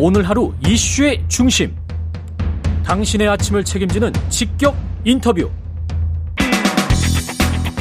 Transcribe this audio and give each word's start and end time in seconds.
오늘 0.00 0.22
하루 0.22 0.52
이슈의 0.64 1.24
중심. 1.26 1.74
당신의 2.84 3.26
아침을 3.30 3.64
책임지는 3.64 4.12
직격 4.28 4.76
인터뷰. 5.02 5.50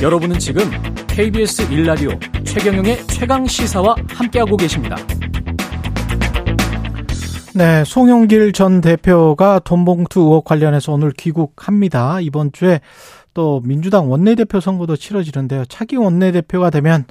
여러분은 0.01 0.39
지금 0.39 0.63
KBS 1.05 1.69
1라디오 1.69 2.43
최경영의 2.43 3.05
최강 3.05 3.45
시사와 3.45 3.95
함께하고 4.09 4.57
계십니다. 4.57 4.95
네, 7.53 7.83
송영길 7.85 8.51
전 8.51 8.81
대표가 8.81 9.59
돈봉투 9.59 10.19
의혹 10.19 10.45
관련해서 10.45 10.93
오늘 10.93 11.11
귀국합니다. 11.11 12.19
이번 12.21 12.51
주에 12.51 12.81
또 13.35 13.61
민주당 13.63 14.09
원내대표 14.09 14.59
선거도 14.59 14.95
치러지는데요. 14.95 15.65
차기 15.65 15.97
원내대표가 15.97 16.71
되면 16.71 17.05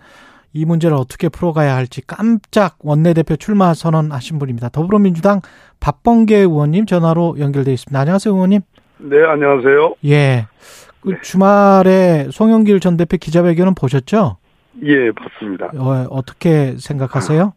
이 0.57 0.65
문제를 0.65 0.97
어떻게 0.97 1.29
풀어가야 1.29 1.77
할지 1.77 2.01
깜짝 2.07 2.77
원내대표 2.81 3.37
출마 3.37 3.75
선언하신 3.75 4.39
분입니다. 4.39 4.71
더불어민주당 4.71 5.43
박범계 5.81 6.37
의원님 6.37 6.87
전화로 6.87 7.37
연결돼 7.39 7.75
있습니다. 7.75 8.01
안녕하세요, 8.01 8.35
의원님. 8.35 8.61
네, 8.99 9.23
안녕하세요. 9.23 9.97
예. 10.07 10.47
그 11.03 11.21
주말에 11.21 12.29
송영길 12.31 12.81
전 12.81 12.97
대표 12.97 13.19
기자회견은 13.19 13.75
보셨죠? 13.75 14.39
예, 14.83 15.13
봤습니다. 15.13 15.67
어, 15.77 16.07
어떻게 16.11 16.75
생각하세요? 16.79 17.53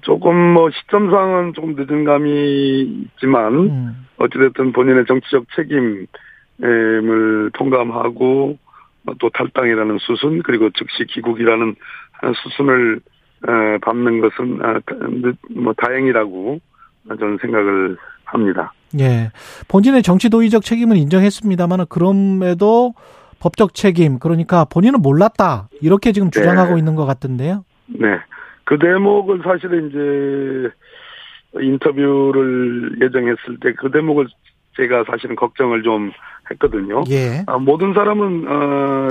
조금 0.00 0.34
뭐 0.34 0.70
시점상은 0.70 1.52
조금 1.54 1.74
늦은 1.76 2.04
감이 2.04 2.82
있지만 2.82 3.54
음. 3.54 4.06
어찌됐든 4.16 4.72
본인의 4.72 5.04
정치적 5.06 5.44
책임을 5.54 7.50
통감하고 7.52 8.58
또 9.18 9.30
탈당이라는 9.30 9.98
수순 10.00 10.42
그리고 10.42 10.70
즉시 10.70 11.04
귀국이라는 11.06 11.76
수순을 12.42 13.00
밟는 13.82 14.20
것은 14.20 14.58
아, 14.62 14.80
뭐 15.50 15.72
다행이라고 15.74 16.60
저는 17.18 17.38
생각을 17.40 17.96
합니다. 18.24 18.72
예. 18.98 19.30
본인의 19.68 20.02
정치 20.02 20.30
도의적 20.30 20.62
책임은 20.62 20.96
인정했습니다만 20.96 21.86
그럼에도 21.88 22.94
법적 23.40 23.74
책임 23.74 24.18
그러니까 24.18 24.64
본인은 24.64 25.00
몰랐다 25.02 25.68
이렇게 25.82 26.12
지금 26.12 26.30
주장하고 26.30 26.74
네. 26.74 26.78
있는 26.78 26.94
것 26.94 27.04
같은데요. 27.06 27.64
네. 27.86 28.18
그 28.64 28.78
대목을 28.78 29.42
사실은 29.44 29.88
이제 29.90 31.62
인터뷰를 31.62 32.98
예정했을 33.02 33.58
때 33.60 33.72
그 33.78 33.90
대목을 33.90 34.26
제가 34.76 35.04
사실은 35.04 35.36
걱정을 35.36 35.82
좀 35.82 36.10
했거든요. 36.50 37.04
예. 37.10 37.42
아, 37.46 37.58
모든 37.58 37.94
사람은 37.94 38.46
어, 38.48 39.08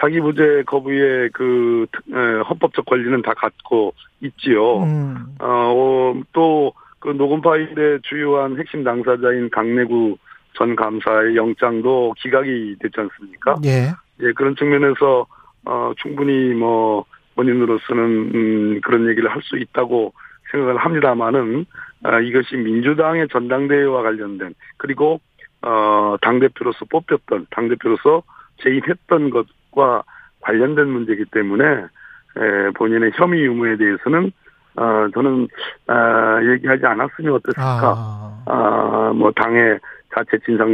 자기 0.00 0.20
부재 0.20 0.62
거부의 0.66 1.30
그 1.32 1.86
에, 2.12 2.40
헌법적 2.48 2.84
권리는 2.86 3.20
다 3.22 3.34
갖고 3.34 3.94
있지요. 4.20 4.82
음. 4.82 5.34
어, 5.40 6.14
또그 6.32 7.16
녹음 7.16 7.40
파일의 7.40 8.00
주요한 8.02 8.58
핵심 8.58 8.84
당사자인 8.84 9.50
강내구 9.50 10.16
전 10.54 10.76
감사의 10.76 11.36
영장도 11.36 12.14
기각이 12.18 12.76
됐지 12.80 13.00
않습니까? 13.00 13.56
예. 13.64 13.90
예, 14.20 14.32
그런 14.32 14.56
측면에서 14.56 15.26
어, 15.64 15.92
충분히 15.96 16.54
뭐 16.54 17.04
본인으로서는 17.36 18.04
음, 18.34 18.80
그런 18.82 19.08
얘기를 19.08 19.30
할 19.30 19.40
수 19.42 19.56
있다고 19.56 20.12
생각을 20.50 20.76
합니다만은 20.78 21.66
아, 22.04 22.20
이것이 22.20 22.56
민주당의 22.56 23.28
전당대회와 23.28 24.02
관련된 24.02 24.54
그리고 24.76 25.20
어, 25.62 26.16
당대표로서 26.20 26.84
뽑혔던, 26.86 27.46
당대표로서 27.50 28.22
재임했던 28.62 29.30
것과 29.30 30.02
관련된 30.40 30.88
문제이기 30.88 31.26
때문에, 31.32 31.64
에, 31.64 32.70
본인의 32.76 33.12
혐의 33.14 33.42
유무에 33.42 33.76
대해서는, 33.76 34.30
어, 34.76 35.08
저는, 35.12 35.48
아, 35.88 36.40
얘기하지 36.42 36.86
않았으면 36.86 37.34
어땠을까. 37.34 37.94
아, 37.96 38.42
아 38.46 39.12
뭐, 39.14 39.32
당의 39.32 39.80
자체 40.14 40.38
진상 40.44 40.68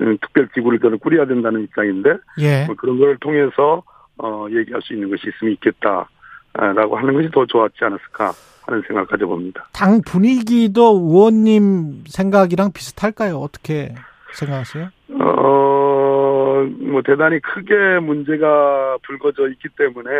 음, 0.00 0.18
특별기구를 0.20 0.78
저는 0.80 0.98
꾸려야 0.98 1.26
된다는 1.26 1.62
입장인데, 1.62 2.16
예. 2.40 2.66
뭐 2.66 2.74
그런 2.76 2.98
걸 2.98 3.16
통해서, 3.18 3.82
어, 4.18 4.46
얘기할 4.50 4.80
수 4.82 4.92
있는 4.92 5.10
것이 5.10 5.28
있으면 5.28 5.54
있겠다 5.54 6.08
라고 6.54 6.96
하는 6.96 7.14
것이 7.14 7.28
더 7.30 7.44
좋았지 7.46 7.84
않았을까. 7.84 8.32
하는 8.66 8.82
생각을 8.86 9.06
가져봅니다. 9.06 9.66
당 9.74 10.00
분위기도 10.06 10.98
의원님 10.98 12.04
생각이랑 12.06 12.72
비슷할까요? 12.72 13.36
어떻게 13.36 13.94
생각하세요? 14.32 14.88
어, 15.20 16.66
뭐 16.80 17.02
대단히 17.04 17.40
크게 17.40 17.98
문제가 18.00 18.96
불거져 19.02 19.48
있기 19.50 19.68
때문에 19.76 20.10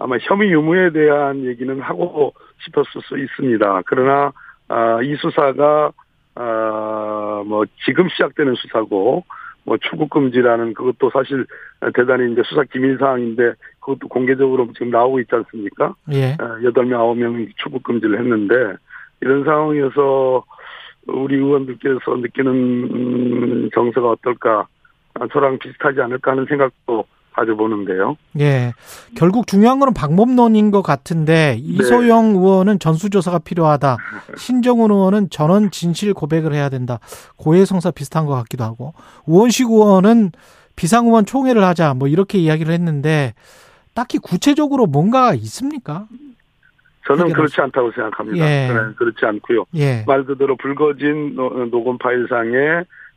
아마 0.00 0.16
혐의 0.20 0.50
유무에 0.50 0.90
대한 0.90 1.44
얘기는 1.44 1.80
하고 1.80 2.34
싶었을 2.64 3.00
수 3.02 3.18
있습니다. 3.18 3.82
그러나 3.86 4.32
아, 4.68 5.00
이 5.02 5.14
수사가 5.16 5.92
아, 6.34 7.42
뭐 7.46 7.64
지금 7.84 8.08
시작되는 8.08 8.54
수사고 8.56 9.24
뭐 9.68 9.76
출국 9.76 10.08
금지라는 10.08 10.72
그것도 10.72 11.10
사실 11.10 11.44
대단히 11.94 12.32
이제 12.32 12.42
수사 12.46 12.64
기밀 12.64 12.96
사항인데 12.98 13.52
그것도 13.80 14.08
공개적으로 14.08 14.66
지금 14.72 14.90
나오고 14.90 15.20
있지 15.20 15.34
않습니까? 15.34 15.94
예. 16.12 16.32
어, 16.40 16.58
여덟 16.64 16.86
명 16.86 17.00
아홉 17.00 17.18
명이 17.18 17.48
출국 17.56 17.82
금지를 17.82 18.18
했는데 18.18 18.54
이런 19.20 19.44
상황에서 19.44 20.42
우리 21.06 21.36
의원들께서 21.36 22.16
느끼는 22.16 22.52
음, 22.52 23.70
정서가 23.74 24.10
어떨까 24.10 24.66
아, 25.14 25.26
저랑 25.32 25.58
비슷하지 25.58 26.00
않을까 26.00 26.32
하는 26.32 26.46
생각도 26.46 27.04
가져보는데요. 27.32 28.16
예. 28.40 28.72
결국 29.16 29.46
중요한 29.46 29.78
거는 29.78 29.94
방법론인 29.94 30.70
것 30.70 30.82
같은데 30.82 31.56
이소영 31.60 32.32
네. 32.32 32.38
의원은 32.38 32.78
전수조사가 32.78 33.40
필요하다. 33.40 33.96
신정훈 34.36 34.90
의원은 34.90 35.30
전원 35.30 35.70
진실 35.70 36.14
고백을 36.14 36.52
해야 36.52 36.68
된다. 36.68 36.98
고해성사 37.36 37.92
비슷한 37.92 38.26
것 38.26 38.34
같기도 38.34 38.64
하고 38.64 38.94
우원식 39.26 39.70
의원은 39.70 40.32
비상의원 40.76 41.26
총회를 41.26 41.64
하자 41.64 41.94
뭐 41.94 42.08
이렇게 42.08 42.38
이야기를 42.38 42.72
했는데 42.72 43.34
딱히 43.94 44.18
구체적으로 44.18 44.86
뭔가 44.86 45.34
있습니까? 45.34 46.06
저는 47.06 47.32
그렇지 47.32 47.60
않다고 47.60 47.90
생각합니다. 47.92 48.44
예. 48.44 48.68
네, 48.68 48.74
그렇지 48.96 49.24
않고요. 49.24 49.64
예. 49.74 50.04
말 50.06 50.24
그대로 50.24 50.56
불거진 50.56 51.34
녹음 51.70 51.98
파일상에 51.98 52.56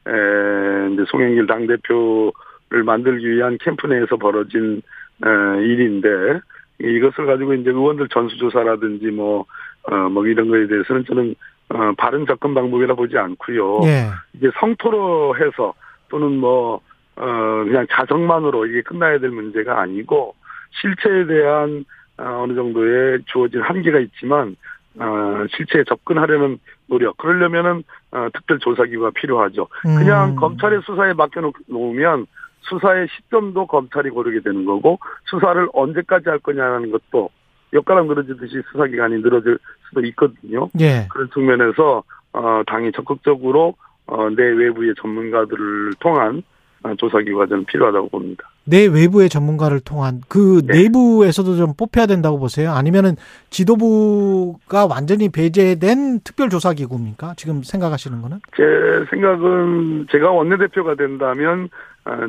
에, 0.08 0.94
이제 0.94 1.04
송영길 1.10 1.46
당대표 1.46 2.26
를 2.26 2.32
만들기 2.72 3.30
위한 3.30 3.58
캠프 3.62 3.88
내에서 3.88 4.18
벌어진 4.18 4.82
일인데 5.24 6.42
이것을 6.80 7.26
가지고 7.26 7.54
이제 7.54 7.70
의원들 7.70 8.08
전수조사라든지 8.10 9.08
뭐, 9.12 9.46
어, 9.84 9.96
뭐 10.10 10.26
이런 10.26 10.50
거에 10.50 10.68
대해서는 10.68 11.06
저는, 11.06 11.36
어, 11.70 11.94
바른 11.98 12.26
접근 12.26 12.54
방법이라 12.54 12.96
보지 12.96 13.18
않고요. 13.18 13.82
예. 13.84 14.08
이게 14.34 14.50
성토로 14.60 15.38
해서 15.38 15.74
또는 16.10 16.38
뭐, 16.38 16.82
어, 17.16 17.26
그냥 17.66 17.86
자성만으로 17.92 18.66
이게 18.66 18.82
끝나야 18.82 19.20
될 19.20 19.30
문제가 19.30 19.80
아니고 19.82 20.36
실체에 20.82 21.26
대한 21.26 21.86
어, 22.18 22.44
어느 22.44 22.54
정도의 22.56 23.20
주어진 23.28 23.62
한계가 23.62 24.00
있지만 24.00 24.56
어, 25.00 25.46
실체에 25.56 25.84
접근하려는 25.88 26.60
노력. 26.88 27.18
그러려면은 27.18 27.84
어, 28.12 28.28
특별조사기구가 28.34 29.12
필요하죠. 29.12 29.68
그냥 29.82 30.32
음. 30.32 30.36
검찰의 30.36 30.82
수사에 30.86 31.14
맡겨놓으면 31.14 32.26
수사의 32.62 33.08
시점도 33.16 33.68
검찰이 33.68 34.10
고르게 34.10 34.42
되는 34.42 34.66
거고 34.66 35.00
수사를 35.26 35.68
언제까지 35.74 36.30
할 36.30 36.40
거냐는 36.40 36.92
것도 36.92 37.30
엿가락 37.74 38.08
늘어지듯이 38.08 38.62
수사 38.72 38.86
기간이 38.86 39.22
늘어질 39.22 39.58
수도 39.88 40.06
있거든요. 40.08 40.70
예. 40.80 41.08
그런 41.10 41.30
측면에서 41.34 42.04
어 42.34 42.62
당이 42.68 42.92
적극적으로 42.94 43.76
어 44.08 44.30
내 44.30 44.44
외부의 44.44 44.94
전문가들을 45.02 45.94
통한 46.00 46.44
어, 46.84 46.96
조사기구가 46.96 47.46
저는 47.46 47.66
필요하다고 47.66 48.10
봅니다. 48.10 48.50
내 48.64 48.88
외부의 48.88 49.30
전문가를 49.30 49.80
통한 49.82 50.22
그 50.28 50.62
네. 50.66 50.84
내부에서도 50.84 51.56
좀 51.56 51.74
뽑혀야 51.78 52.08
된다고 52.08 52.40
보세요? 52.40 52.72
아니면은 52.72 53.16
지도부가 53.52 54.88
완전히 54.88 55.30
배제된 55.30 56.22
특별조사기구입니까? 56.24 57.34
지금 57.38 57.62
생각하시는 57.64 58.22
거는? 58.22 58.40
제 58.58 58.64
생각은 59.12 60.08
제가 60.12 60.32
원내대표가 60.32 60.96
된다면 60.96 61.66
어, 61.66 61.70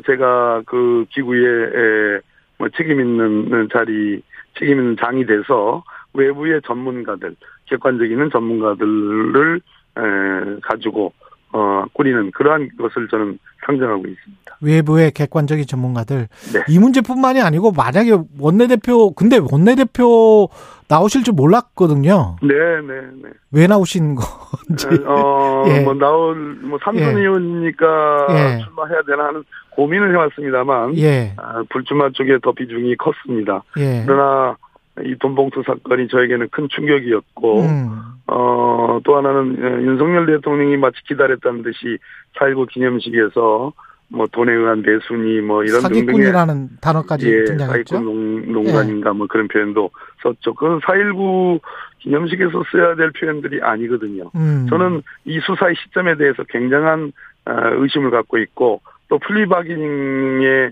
제가 0.05 0.63
그 0.65 1.05
기구에 1.09 2.19
뭐 2.57 2.69
책임 2.69 2.99
있는 2.99 3.67
자리, 3.71 4.21
책임 4.57 4.79
있는 4.79 4.95
장이 4.99 5.25
돼서 5.25 5.83
외부의 6.13 6.61
전문가들, 6.65 7.35
객관적인 7.65 8.29
전문가들을 8.31 9.61
가지고 10.61 11.13
어, 11.53 11.85
꾸리는 11.93 12.31
그러한 12.31 12.69
것을 12.77 13.07
저는 13.09 13.37
상정하고 13.65 13.99
있습니다. 14.07 14.57
외부의 14.61 15.11
객관적인 15.11 15.65
전문가들. 15.65 16.27
네. 16.53 16.63
이 16.67 16.79
문제뿐만이 16.79 17.41
아니고 17.41 17.71
만약에 17.71 18.17
원내대표, 18.39 19.11
근데 19.11 19.37
원내대표 19.37 20.49
나오실 20.87 21.23
줄 21.23 21.33
몰랐거든요. 21.33 22.37
네, 22.41 22.53
네, 22.81 23.01
네. 23.21 23.29
왜 23.51 23.67
나오신 23.67 24.15
건지. 24.15 24.87
어, 25.05 25.63
예. 25.69 25.81
뭐 25.81 25.93
나올, 25.93 26.35
뭐 26.61 26.79
삼선 26.83 27.17
예. 27.17 27.21
의원이니까 27.21 28.27
예. 28.31 28.63
출마해야 28.63 29.01
되나 29.07 29.25
하는 29.27 29.43
고민을 29.71 30.11
해왔습니다만. 30.11 30.97
예. 30.97 31.33
아, 31.37 31.63
불출마 31.69 32.09
쪽에 32.13 32.37
더 32.41 32.51
비중이 32.51 32.95
컸습니다. 32.97 33.63
예. 33.77 34.03
그러나 34.05 34.55
이 35.03 35.15
돈봉투 35.19 35.63
사건이 35.65 36.07
저에게는 36.07 36.49
큰 36.51 36.67
충격이었고, 36.69 37.61
음. 37.61 38.01
어, 38.27 38.99
또 39.03 39.17
하나는 39.17 39.57
어, 39.59 39.81
윤석열 39.81 40.25
대통령이 40.25 40.77
마치 40.77 41.03
기다렸다는 41.03 41.63
듯이 41.63 41.97
4.19 42.37 42.69
기념식에서 42.69 43.73
뭐 44.09 44.27
돈에 44.31 44.53
의한 44.53 44.83
대순위 44.83 45.41
뭐 45.41 45.63
이런 45.63 45.81
사기꾼이라는 45.81 46.69
단어까지 46.81 47.29
예, 47.29 47.43
등장했죠. 47.45 47.95
사기꾼 47.95 48.51
농, 48.51 48.63
간인가 48.65 49.09
예. 49.09 49.13
뭐 49.13 49.27
그런 49.27 49.47
표현도 49.47 49.89
썼죠. 50.21 50.53
그건 50.53 50.79
4.19 50.81 51.59
기념식에서 51.99 52.63
써야 52.71 52.95
될 52.95 53.11
표현들이 53.11 53.61
아니거든요. 53.61 54.29
음. 54.35 54.67
저는 54.69 55.01
이 55.25 55.39
수사의 55.39 55.75
시점에 55.83 56.15
대해서 56.15 56.43
굉장한 56.43 57.11
어, 57.45 57.53
의심을 57.77 58.11
갖고 58.11 58.37
있고 58.37 58.81
또 59.09 59.19
플리바기닝의 59.19 60.71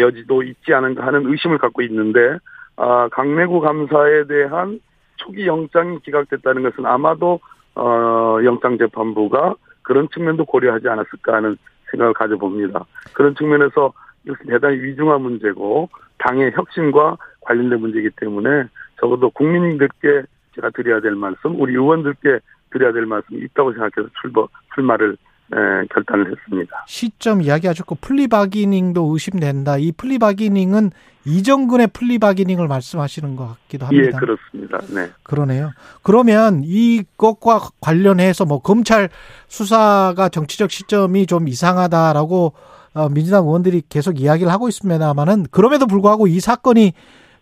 여지도 0.00 0.42
있지 0.42 0.74
않은가 0.74 1.06
하는 1.06 1.30
의심을 1.30 1.58
갖고 1.58 1.82
있는데 1.82 2.38
아, 2.76 3.08
강내구 3.12 3.60
감사에 3.60 4.24
대한 4.26 4.80
초기 5.22 5.46
영장이 5.46 6.00
기각됐다는 6.00 6.62
것은 6.62 6.86
아마도 6.86 7.40
어, 7.74 8.38
영장재판부가 8.44 9.54
그런 9.82 10.08
측면도 10.12 10.44
고려하지 10.44 10.88
않았을까 10.88 11.34
하는 11.34 11.56
생각을 11.90 12.14
가져봅니다. 12.14 12.84
그런 13.12 13.34
측면에서 13.34 13.92
이것은 14.24 14.46
대단히 14.46 14.76
위중한 14.76 15.22
문제고 15.22 15.88
당의 16.18 16.52
혁신과 16.54 17.16
관련된 17.40 17.80
문제이기 17.80 18.10
때문에 18.16 18.64
적어도 19.00 19.30
국민들께 19.30 20.22
제가 20.54 20.70
드려야 20.70 21.00
될 21.00 21.14
말씀, 21.14 21.58
우리 21.60 21.72
의원들께 21.72 22.38
드려야 22.70 22.92
될 22.92 23.06
말씀이 23.06 23.40
있다고 23.40 23.72
생각해서 23.72 24.08
출범, 24.20 24.46
출마를 24.74 25.16
에, 25.52 25.86
결단을 25.92 26.30
했습니다. 26.32 26.84
시점 26.86 27.42
이야기하셨고 27.42 27.96
plea 27.96 28.25
bargaining도 28.25 29.12
의심된다. 29.12 29.76
이 29.78 29.92
plea 29.92 30.15
bargaining은 30.15 30.90
이정근의 31.24 31.88
plea 31.88 32.06
bargaining을 32.06 32.66
말씀하시는 32.66 33.36
것 33.36 33.46
같기도 33.48 33.86
합니다. 33.86 34.06
예, 34.06 34.18
그렇습니다. 34.18 34.78
네. 34.92 35.10
그러네요. 35.22 35.70
그러면 36.02 36.62
이것과 36.64 37.68
관련해서 37.80 38.44
뭐 38.44 38.60
검찰 38.60 39.08
수사가 39.48 40.28
정치적 40.30 40.70
시점이 40.70 41.26
좀 41.26 41.48
이상하다라고 41.48 42.52
어, 42.94 43.08
민주당 43.08 43.44
의원들이 43.44 43.82
계속 43.88 44.20
이야기를 44.20 44.52
하고 44.52 44.68
있습니다만은 44.68 45.46
그럼에도 45.50 45.86
불구하고 45.86 46.26
이 46.26 46.40
사건이 46.40 46.92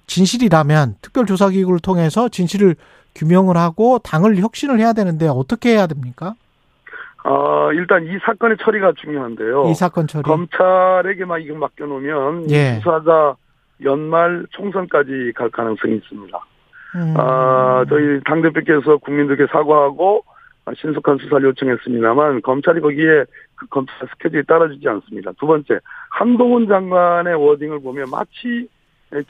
진실이라면 0.07 0.97
특별조사기구를 1.03 1.81
통해서 1.81 2.29
진실을 2.29 2.77
규명을 3.15 3.57
하고 3.57 3.99
당을 3.99 4.37
혁신을 4.39 4.79
해야 4.79 4.93
되는데 4.93 5.27
어떻게 5.27 5.71
해야 5.71 5.87
됩니까? 5.87 6.35
어, 7.25 7.73
일단 7.73 8.05
이 8.07 8.19
사건의 8.25 8.57
처리가 8.61 8.93
중요한데요. 8.97 9.67
이 9.69 9.75
사건 9.75 10.07
처리. 10.07 10.23
검찰에게만 10.23 11.43
이거 11.43 11.55
맡겨놓으면 11.57 12.51
예. 12.51 12.75
수사가 12.79 13.37
연말 13.85 14.47
총선까지 14.51 15.33
갈 15.35 15.51
가능성이 15.51 15.97
있습니다. 15.97 16.39
음. 16.97 17.15
아, 17.17 17.85
저희 17.89 18.21
당대표께서 18.25 18.97
국민들께 18.99 19.47
사과하고 19.51 20.25
신속한 20.77 21.19
수사를 21.19 21.43
요청했습니다만 21.49 22.43
검찰이 22.43 22.81
거기에 22.81 23.25
그 23.57 23.67
검찰 23.69 23.95
스케줄이 24.09 24.45
따라주지 24.45 24.89
않습니다. 24.89 25.33
두 25.39 25.47
번째, 25.47 25.79
한동훈 26.11 26.69
장관의 26.69 27.35
워딩을 27.35 27.81
보면 27.81 28.07
마치 28.11 28.69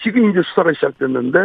지금 0.03 0.31
이제 0.31 0.43
수사가 0.43 0.73
시작됐는데 0.75 1.39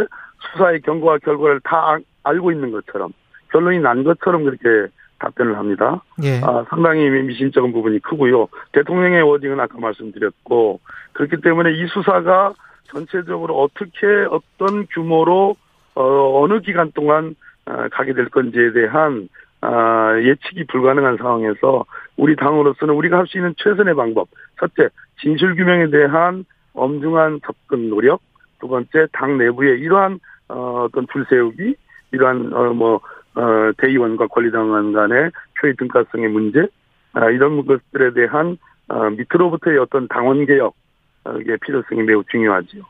수사의 0.51 0.81
경과와 0.81 1.19
결과를 1.19 1.61
다 1.63 1.97
알고 2.23 2.51
있는 2.51 2.71
것처럼 2.71 3.11
결론이 3.51 3.79
난 3.79 4.03
것처럼 4.03 4.43
그렇게 4.43 4.91
답변을 5.19 5.57
합니다. 5.57 6.01
예. 6.23 6.41
아, 6.43 6.65
상당히 6.69 7.09
미심쩍은 7.09 7.71
부분이 7.71 7.99
크고요. 7.99 8.47
대통령의 8.73 9.21
워딩은 9.23 9.59
아까 9.59 9.77
말씀드렸고 9.79 10.79
그렇기 11.13 11.41
때문에 11.41 11.71
이 11.73 11.87
수사가 11.87 12.53
전체적으로 12.85 13.61
어떻게 13.61 14.05
어떤 14.29 14.85
규모로 14.87 15.55
어, 15.95 16.41
어느 16.41 16.59
기간 16.61 16.91
동안 16.93 17.35
어, 17.65 17.87
가게 17.91 18.13
될 18.13 18.29
건지에 18.29 18.71
대한 18.73 19.29
아, 19.61 20.15
예측이 20.21 20.65
불가능한 20.67 21.17
상황에서 21.17 21.85
우리 22.17 22.35
당으로서는 22.35 22.93
우리가 22.93 23.17
할 23.17 23.27
수 23.27 23.37
있는 23.37 23.53
최선의 23.57 23.95
방법 23.95 24.27
첫째 24.59 24.89
진실 25.19 25.55
규명에 25.55 25.89
대한 25.89 26.45
엄중한 26.73 27.39
접근 27.45 27.89
노력 27.89 28.21
두 28.59 28.67
번째 28.67 29.07
당 29.13 29.37
내부의 29.37 29.79
이러한 29.79 30.19
어, 30.49 30.85
어떤 30.87 31.07
불세우기 31.07 31.75
이러한 32.11 32.53
어 32.53 32.73
뭐 32.73 32.99
어, 33.35 33.71
대의원과 33.77 34.27
권리당원 34.27 34.93
간의 34.93 35.31
표의 35.59 35.75
등가성의 35.77 36.29
문제, 36.29 36.67
아, 37.13 37.29
이런 37.29 37.65
것들에 37.65 38.13
대한 38.13 38.57
어, 38.87 39.09
밑으로부터의 39.09 39.77
어떤 39.79 40.07
당원 40.07 40.45
개혁의 40.45 41.57
필요성이 41.65 42.03
매우 42.03 42.23
중요하지요. 42.31 42.83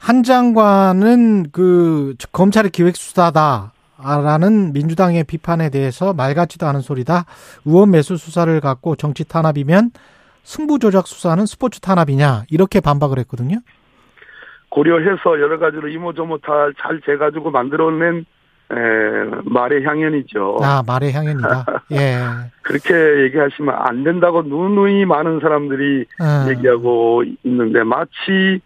한 0.00 0.22
장관은 0.22 1.50
그 1.52 2.14
검찰의 2.32 2.70
기획 2.70 2.96
수사다. 2.96 3.72
라는 3.96 4.72
민주당의 4.72 5.24
비판에 5.24 5.70
대해서 5.70 6.12
말 6.12 6.34
같지도 6.34 6.66
않은 6.66 6.80
소리다. 6.80 7.24
의원 7.64 7.92
매수 7.92 8.16
수사를 8.16 8.60
갖고 8.60 8.96
정치 8.96 9.26
탄압이면 9.26 9.90
승부 10.42 10.78
조작 10.78 11.06
수사는 11.06 11.46
스포츠 11.46 11.80
탄압이냐 11.80 12.42
이렇게 12.50 12.80
반박을 12.80 13.18
했거든요. 13.20 13.58
고려해서 14.68 15.40
여러 15.40 15.58
가지로 15.58 15.88
이모저모 15.88 16.38
다잘 16.38 17.00
재가지고 17.06 17.52
만들어낸 17.52 18.26
에, 18.72 18.76
말의 19.44 19.84
향연이죠. 19.84 20.58
아, 20.62 20.82
말의 20.86 21.12
향연이다. 21.12 21.66
예. 21.92 22.18
그렇게 22.62 23.24
얘기하시면 23.24 23.74
안 23.76 24.04
된다고 24.04 24.42
누누이 24.42 25.04
많은 25.04 25.40
사람들이 25.40 26.06
음. 26.20 26.50
얘기하고 26.50 27.24
있는데 27.44 27.82
마치 27.84 28.60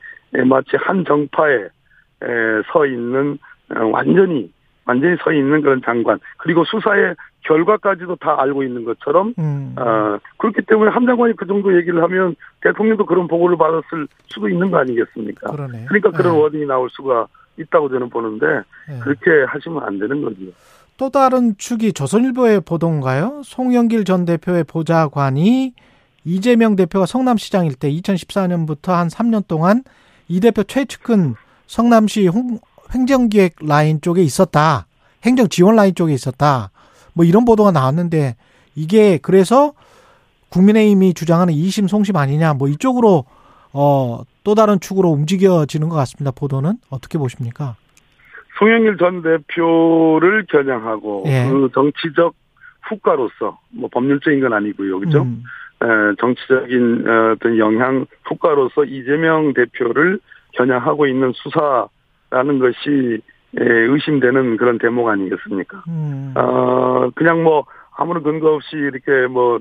마치 0.46 0.76
한 0.76 1.04
정파에 1.04 1.54
에, 1.54 2.26
서 2.72 2.86
있는 2.86 3.38
어, 3.74 3.84
완전히 3.86 4.50
완전히 4.84 5.16
서 5.22 5.32
있는 5.32 5.60
그런 5.60 5.82
장관 5.84 6.18
그리고 6.38 6.64
수사의 6.64 7.14
결과까지도 7.42 8.16
다 8.16 8.36
알고 8.40 8.62
있는 8.62 8.84
것처럼 8.84 9.34
음. 9.38 9.74
어, 9.78 10.18
그렇기 10.38 10.62
때문에 10.62 10.90
한 10.90 11.06
장관이 11.06 11.34
그 11.36 11.46
정도 11.46 11.76
얘기를 11.76 12.02
하면 12.02 12.34
대통령도 12.62 13.06
그런 13.06 13.28
보고를 13.28 13.56
받았을 13.56 14.06
수도 14.26 14.48
있는 14.48 14.70
거 14.70 14.78
아니겠습니까? 14.78 15.50
그러네. 15.50 15.86
그러니까 15.86 16.10
그런 16.12 16.34
네. 16.34 16.40
워딩이 16.40 16.66
나올 16.66 16.88
수가 16.90 17.26
있다고 17.58 17.88
저는 17.88 18.10
보는데 18.10 18.46
네. 18.88 18.98
그렇게 19.00 19.44
하시면 19.46 19.82
안 19.82 19.98
되는 19.98 20.22
거죠. 20.22 20.36
또 20.96 21.10
다른 21.10 21.56
축이 21.56 21.92
조선일보의 21.92 22.62
보도인가요? 22.62 23.42
송영길 23.44 24.04
전 24.04 24.24
대표의 24.24 24.64
보좌관이 24.64 25.72
이재명 26.24 26.76
대표가 26.76 27.06
성남시장일 27.06 27.74
때 27.74 27.90
2014년부터 27.90 28.92
한 28.92 29.08
3년 29.08 29.46
동안 29.46 29.84
이 30.26 30.40
대표 30.40 30.62
최측근 30.64 31.34
성남시 31.66 32.28
행정기획 32.90 33.56
라인 33.60 34.00
쪽에 34.00 34.22
있었다. 34.22 34.86
행정 35.22 35.48
지원 35.48 35.76
라인 35.76 35.94
쪽에 35.94 36.12
있었다. 36.12 36.70
뭐 37.12 37.24
이런 37.24 37.44
보도가 37.44 37.70
나왔는데 37.70 38.36
이게 38.74 39.18
그래서 39.18 39.72
국민의힘이 40.50 41.14
주장하는 41.14 41.54
이심 41.54 41.88
송심 41.88 42.16
아니냐 42.16 42.54
뭐 42.54 42.68
이쪽으로 42.68 43.24
어, 43.72 44.22
또 44.48 44.54
다른 44.54 44.80
축으로 44.80 45.10
움직여지는 45.10 45.90
것 45.90 45.96
같습니다. 45.96 46.30
보도는 46.30 46.78
어떻게 46.88 47.18
보십니까? 47.18 47.76
송영길 48.58 48.96
전 48.96 49.20
대표를 49.20 50.46
겨냥하고 50.48 51.24
예. 51.26 51.46
그 51.50 51.68
정치적 51.74 52.34
후과로서 52.88 53.58
뭐 53.68 53.90
법률적인 53.92 54.40
건 54.40 54.54
아니고요, 54.54 55.00
그죠? 55.00 55.24
음. 55.24 55.42
에, 55.82 55.86
정치적인 56.18 57.06
어, 57.06 57.32
어떤 57.32 57.58
영향 57.58 58.06
후과로서 58.24 58.84
이재명 58.84 59.52
대표를 59.52 60.18
겨냥하고 60.52 61.06
있는 61.06 61.30
수사라는 61.34 62.58
것이 62.58 63.20
에, 63.58 63.62
의심되는 63.62 64.56
그런 64.56 64.78
대목 64.78 65.08
아니겠습니까? 65.08 65.84
음. 65.88 66.32
어, 66.38 67.10
그냥 67.14 67.42
뭐 67.42 67.66
아무런 67.98 68.22
근거 68.22 68.54
없이 68.54 68.76
이렇게 68.76 69.26
뭐 69.26 69.58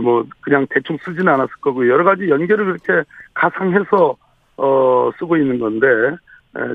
뭐 0.00 0.24
그냥 0.40 0.66
대충 0.70 0.96
쓰지는 0.98 1.32
않았을 1.32 1.54
거고 1.60 1.88
여러 1.88 2.04
가지 2.04 2.28
연결을 2.28 2.78
그렇게 2.78 3.08
가상해서 3.34 4.16
어 4.56 5.10
쓰고 5.18 5.36
있는 5.36 5.58
건데 5.58 5.86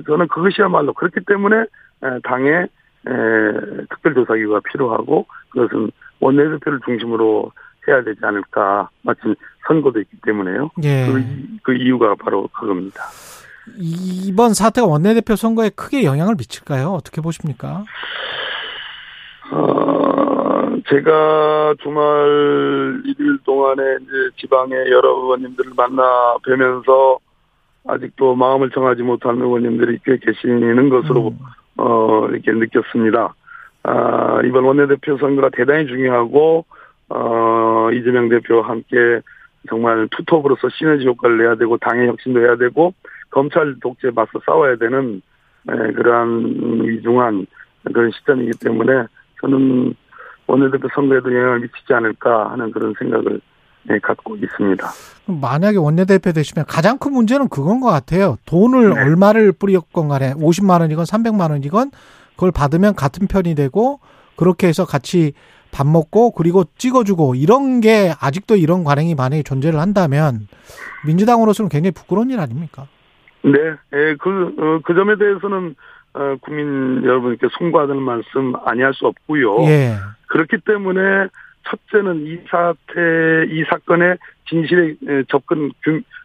저는 0.06 0.28
그것이야말로 0.28 0.94
그렇기 0.94 1.22
때문에 1.26 1.66
당의 2.24 2.68
특별조사기구가 3.90 4.60
필요하고 4.72 5.26
그것은 5.50 5.92
원내대표를 6.20 6.82
중심으로 6.86 7.52
해야 7.88 8.04
되지 8.04 8.20
않을까 8.22 8.90
마침 9.04 9.36
선거도 9.68 10.02
있기 10.02 10.18
때문에요. 10.26 10.70
예. 10.84 11.08
그, 11.08 11.24
그 11.64 11.74
이유가 11.76 12.16
바로 12.16 12.48
그겁니다. 12.48 13.04
이번 13.78 14.54
사태가 14.54 14.88
원내대표 14.88 15.36
선거에 15.36 15.70
크게 15.70 16.04
영향을 16.04 16.36
미칠까요? 16.38 16.90
어떻게 16.90 17.22
보십니까? 17.22 17.86
어, 19.52 19.79
제가 20.90 21.76
주말 21.82 23.02
일일 23.06 23.38
동안에 23.44 23.82
이제 24.02 24.12
지방의 24.38 24.92
여러 24.92 25.10
의원님들을 25.10 25.74
만나 25.76 26.36
뵈면서 26.44 27.20
아직도 27.88 28.36
마음을 28.36 28.70
정하지 28.72 29.04
못한 29.04 29.38
의원님들이 29.38 30.00
꽤 30.06 30.18
계시는 30.18 30.90
것으로 30.90 31.30
음. 31.30 31.38
어, 31.78 32.28
이렇게 32.30 32.52
느꼈습니다. 32.52 33.34
아, 33.84 34.42
이번 34.46 34.66
원내대표 34.66 35.18
선거가 35.18 35.50
대단히 35.54 35.88
중요하고 35.88 36.66
어, 37.10 37.90
이재명 37.92 38.30
대표와 38.30 38.68
함께 38.68 39.22
정말 39.70 40.08
투톱으로서 40.12 40.70
시너지 40.70 41.06
효과를 41.06 41.38
내야 41.38 41.56
되고 41.56 41.78
당의 41.78 42.08
혁신도 42.08 42.40
해야 42.40 42.56
되고 42.56 42.94
검찰 43.30 43.76
독재 43.82 44.12
맞서 44.16 44.40
싸워야 44.46 44.76
되는 44.76 45.22
에, 45.70 45.92
그러한 45.94 46.82
위중한 46.84 47.46
그런 47.84 48.12
시점이기 48.12 48.60
때문에 48.60 49.06
저는 49.42 49.96
원내대표 50.50 50.88
선거에도 50.94 51.34
영향을 51.34 51.60
미치지 51.60 51.94
않을까 51.94 52.52
하는 52.52 52.72
그런 52.72 52.94
생각을 52.98 53.40
네, 53.84 54.00
갖고 54.00 54.36
있습니다. 54.36 54.88
만약에 55.28 55.78
원내대표 55.78 56.32
되시면 56.32 56.66
가장 56.68 56.98
큰 56.98 57.14
문제는 57.14 57.50
그건 57.50 57.80
것 57.80 57.88
같아요. 57.88 58.38
돈을 58.46 58.90
네. 58.90 59.02
얼마를 59.02 59.52
뿌렸건 59.52 60.10
간에 60.10 60.34
50만 60.34 60.82
원이건 60.82 61.06
300만 61.06 61.52
원이건 61.52 61.92
그걸 62.36 62.52
받으면 62.52 62.96
같은 62.96 63.28
편이 63.28 63.56
되고 63.56 64.00
그렇게 64.36 64.68
해서 64.68 64.86
같이 64.86 65.34
밥 65.72 65.86
먹고 65.86 66.32
그리고 66.32 66.64
찍어주고 66.78 67.36
이런 67.36 67.80
게 67.80 68.12
아직도 68.20 68.56
이런 68.56 68.84
관행이 68.84 69.14
만약에 69.16 69.44
존재를 69.44 69.80
한다면 69.80 70.48
민주당으로서는 71.06 71.70
굉장히 71.70 71.92
부끄러운 71.92 72.32
일 72.32 72.40
아닙니까? 72.40 72.88
네, 73.44 73.52
예, 73.94 74.16
그, 74.20 74.56
어, 74.58 74.80
그 74.84 74.94
점에 74.94 75.16
대해서는 75.18 75.76
어, 76.14 76.36
국민 76.42 77.04
여러분께 77.04 77.48
송구하는 77.58 78.02
말씀 78.02 78.54
아니할 78.66 78.94
수 78.94 79.06
없고요. 79.08 79.62
예. 79.66 79.96
그렇기 80.28 80.58
때문에 80.66 81.28
첫째는 81.68 82.26
이 82.26 82.38
사태, 82.50 83.46
이 83.50 83.64
사건에 83.70 84.16
진실에 84.48 84.96
접근 85.30 85.72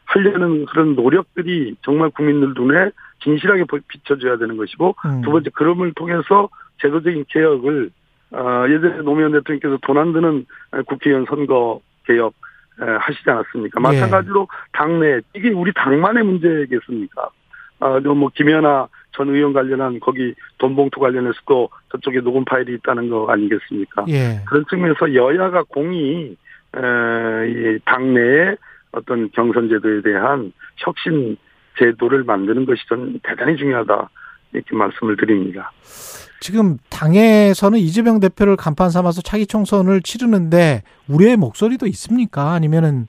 하려는 0.07 0.65
그런 0.67 0.95
노력들이 0.95 1.77
정말 1.83 2.11
국민들 2.11 2.55
눈에 2.55 2.91
진실하게 3.23 3.65
비춰줘야 3.89 4.37
되는 4.37 4.57
것이고, 4.57 4.95
음. 5.05 5.23
두 5.23 5.31
번째, 5.31 5.51
그럼을 5.55 5.93
통해서 5.95 6.49
제도적인 6.81 7.25
개혁을, 7.29 7.91
어, 8.33 8.65
예전에 8.69 9.03
노무현 9.03 9.33
대통령께서 9.33 9.79
돈안 9.83 10.13
드는 10.13 10.47
국회의원 10.87 11.27
선거 11.27 11.81
개혁 12.07 12.35
하시지 12.77 13.31
않았습니까? 13.31 13.81
예. 13.81 13.83
마찬가지로 13.83 14.49
당내, 14.73 15.21
이게 15.35 15.51
우리 15.51 15.73
당만의 15.75 16.25
문제겠습니까? 16.25 17.29
아, 17.81 18.01
뭐, 18.01 18.31
김연아 18.35 18.89
전 19.17 19.29
의원 19.35 19.53
관련한 19.53 20.01
거기 20.01 20.35
돈봉투 20.59 20.99
관련해서도 21.01 21.69
저쪽에 21.93 22.21
녹음 22.21 22.45
파일이 22.45 22.75
있다는 22.75 23.09
거 23.09 23.27
아니겠습니까? 23.31 24.05
예. 24.09 24.41
그런 24.47 24.65
측면에서 24.69 25.15
여야가 25.15 25.63
공이 25.69 26.37
에, 26.77 27.79
당내에 27.85 28.57
어떤 28.93 29.31
경선 29.31 29.69
제도에 29.69 30.03
대한 30.03 30.53
혁신 30.77 31.37
제도를 31.79 32.25
만드는 32.25 32.67
것이 32.67 32.83
전 32.89 33.19
대단히 33.23 33.57
중요하다 33.57 34.09
이렇게 34.53 34.77
말씀을 34.77 35.17
드립니다. 35.17 35.73
지금 36.41 36.77
당에서는 36.91 37.79
이재명 37.79 38.21
대표를 38.21 38.57
간판 38.57 38.91
삼아서 38.91 39.23
차기 39.23 39.47
총선을 39.47 40.03
치르는데 40.03 40.83
우리의 41.09 41.37
목소리도 41.37 41.87
있습니까? 41.87 42.53
아니면은 42.53 43.07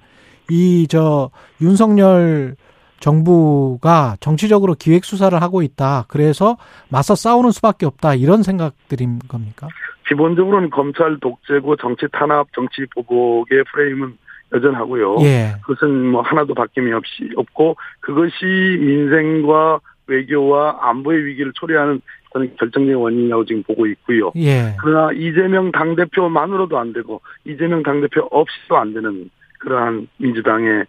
이 0.50 0.86
저 0.90 1.32
윤석열 1.62 2.56
정부가 3.00 4.18
정치적으로 4.20 4.76
기획 4.76 5.06
수사를 5.06 5.40
하고 5.42 5.62
있다. 5.62 6.06
그래서 6.08 6.58
맞서 6.90 7.16
싸우는 7.16 7.52
수밖에 7.52 7.86
없다. 7.86 8.16
이런 8.16 8.44
생각들인 8.44 9.20
겁니까? 9.28 9.68
기본적으로는 10.08 10.70
검찰 10.70 11.20
독재고 11.20 11.76
정치 11.78 12.08
탄압, 12.12 12.48
정치 12.54 12.86
보복의 12.94 13.64
프레임은 13.72 14.18
여전하고요. 14.54 15.18
예. 15.22 15.56
그것은 15.64 16.12
뭐 16.12 16.22
하나도 16.22 16.54
바뀜이 16.54 16.94
없이 16.94 17.30
없고 17.36 17.76
그것이 18.00 18.46
민생과 18.46 19.80
외교와 20.08 20.78
안보의 20.82 21.26
위기를 21.26 21.52
초래하는 21.56 22.02
저는 22.34 22.56
결정적인 22.58 22.96
원인이라고 22.96 23.46
지금 23.46 23.64
보고 23.64 23.88
있고요. 23.88 24.32
예. 24.36 24.76
그러나 24.80 25.12
이재명 25.14 25.72
당대표만으로도 25.72 26.78
안 26.78 26.94
되고 26.94 27.22
이재명 27.46 27.82
당대표 27.82 28.28
없이도 28.30 28.78
안 28.78 28.94
되는 28.94 29.30
그러한 29.66 30.08
민주당의 30.18 30.86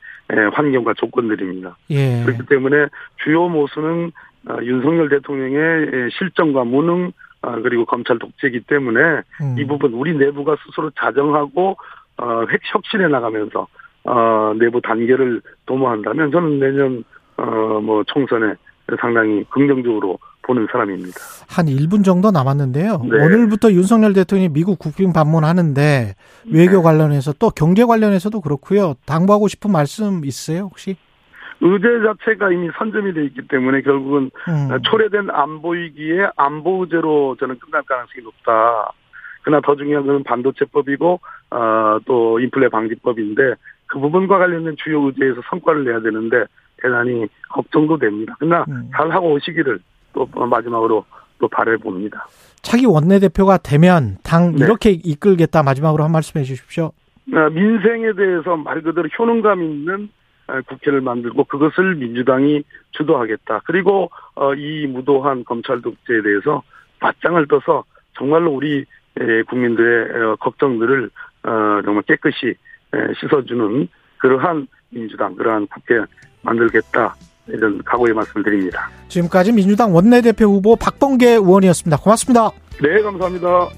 환경과 0.52 0.94
조건들입니다. 0.94 1.76
예. 1.90 2.22
그렇기 2.24 2.46
때문에 2.46 2.86
주요 3.24 3.48
모순은 3.48 4.12
어, 4.48 4.58
윤석열 4.62 5.08
대통령의 5.08 6.10
실정과 6.12 6.64
무능 6.64 7.12
어, 7.42 7.60
그리고 7.62 7.84
검찰 7.84 8.18
독재이기 8.18 8.60
때문에 8.60 9.00
음. 9.40 9.56
이 9.58 9.64
부분 9.66 9.92
우리 9.92 10.16
내부가 10.16 10.56
스스로 10.64 10.90
자정하고 10.90 11.76
어, 12.18 12.44
혁신해 12.72 13.08
나가면서 13.08 13.66
내부 14.60 14.80
단계를 14.80 15.42
도모한다면 15.66 16.30
저는 16.30 16.60
내년 16.60 17.02
뭐 17.36 18.04
총선에 18.04 18.54
상당히 19.00 19.44
긍정적으로 19.50 20.18
보는 20.46 20.68
사람입니다. 20.70 21.18
한 21.48 21.66
1분 21.66 22.04
정도 22.04 22.30
남았는데요. 22.30 23.02
네. 23.10 23.24
오늘부터 23.24 23.72
윤석열 23.72 24.12
대통령이 24.12 24.52
미국 24.52 24.78
국빈 24.78 25.12
방문하는데 25.12 26.14
외교 26.52 26.76
네. 26.76 26.82
관련해서 26.82 27.32
또 27.38 27.50
경제 27.50 27.84
관련해서도 27.84 28.40
그렇고요. 28.40 28.94
당부하고 29.06 29.48
싶은 29.48 29.72
말씀 29.72 30.24
있으세요, 30.24 30.64
혹시? 30.70 30.96
의제 31.60 31.88
자체가 32.04 32.52
이미 32.52 32.68
선점이 32.78 33.14
돼 33.14 33.24
있기 33.24 33.48
때문에 33.48 33.80
결국은 33.82 34.30
음. 34.48 34.82
초래된 34.82 35.30
안보 35.30 35.70
위기에 35.70 36.28
안보 36.36 36.84
의제로 36.84 37.36
저는 37.40 37.58
끝날 37.58 37.82
가능성이 37.82 38.24
높다. 38.24 38.92
그러나 39.42 39.60
더 39.64 39.74
중요한 39.76 40.06
것은 40.06 40.24
반도체법이고 40.24 41.20
어, 41.50 41.98
또 42.04 42.40
인플레 42.40 42.68
방지법인데 42.68 43.54
그 43.86 43.98
부분과 43.98 44.38
관련된 44.38 44.74
주요 44.76 45.06
의제에서 45.06 45.40
성과를 45.48 45.84
내야 45.84 46.00
되는데 46.00 46.44
대단히 46.82 47.26
걱정도 47.48 47.96
됩니다. 47.96 48.34
그러나 48.38 48.64
음. 48.68 48.90
잘 48.94 49.10
하고 49.10 49.32
오시기를 49.32 49.78
또 50.16 50.26
마지막으로 50.46 51.04
또 51.38 51.48
바라봅니다. 51.48 52.26
차기 52.62 52.86
원내대표가 52.86 53.58
되면 53.58 54.16
당 54.24 54.56
네. 54.56 54.64
이렇게 54.64 54.90
이끌겠다 54.90 55.62
마지막으로 55.62 56.02
한 56.02 56.10
말씀 56.10 56.40
해주십시오. 56.40 56.92
아, 57.34 57.50
민생에 57.50 58.12
대해서 58.14 58.56
말 58.56 58.80
그대로 58.80 59.06
효능감 59.08 59.62
있는 59.62 60.08
아, 60.46 60.62
국회를 60.62 61.02
만들고 61.02 61.44
그것을 61.44 61.96
민주당이 61.96 62.62
주도하겠다. 62.92 63.60
그리고 63.66 64.10
어, 64.34 64.54
이 64.54 64.86
무도한 64.86 65.44
검찰 65.44 65.82
독재에 65.82 66.22
대해서 66.22 66.62
맞짱을 67.00 67.46
떠서 67.48 67.84
정말로 68.16 68.52
우리 68.52 68.86
국민들의 69.48 70.22
어, 70.22 70.36
걱정들을 70.36 71.10
어, 71.44 71.82
정말 71.84 72.02
깨끗이 72.04 72.54
씻어주는 73.20 73.88
그러한 74.18 74.66
민주당, 74.90 75.34
그러한 75.34 75.66
국회 75.66 76.00
만들겠다. 76.42 77.14
이런 77.48 77.82
각오의 77.84 78.14
말씀을 78.14 78.44
드립니다. 78.44 78.90
지금까지 79.08 79.52
민주당 79.52 79.94
원내대표 79.94 80.46
후보 80.46 80.76
박범계 80.76 81.30
의원이었습니다. 81.32 81.98
고맙습니다. 81.98 82.50
네, 82.82 83.00
감사합니다. 83.02 83.68